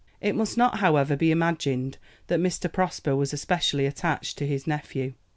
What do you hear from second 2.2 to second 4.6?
that Mr. Prosper was especially attached to